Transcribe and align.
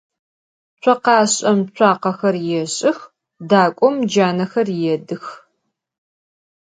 Tsokhap'em 0.81 1.59
tsuakhexer 1.75 2.35
yêş'ıx, 2.49 2.99
dak'om 3.49 3.95
canexer 4.11 4.67
yêdıx. 4.81 5.25